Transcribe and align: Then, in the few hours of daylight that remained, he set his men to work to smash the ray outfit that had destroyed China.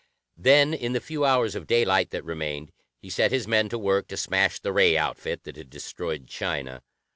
Then, 0.37 0.73
in 0.73 0.93
the 0.93 0.99
few 0.99 1.25
hours 1.25 1.53
of 1.53 1.67
daylight 1.67 2.09
that 2.09 2.25
remained, 2.25 2.71
he 2.97 3.07
set 3.07 3.31
his 3.31 3.47
men 3.47 3.69
to 3.69 3.77
work 3.77 4.07
to 4.07 4.17
smash 4.17 4.59
the 4.59 4.73
ray 4.73 4.97
outfit 4.97 5.43
that 5.43 5.57
had 5.57 5.69
destroyed 5.69 6.25
China. 6.27 6.81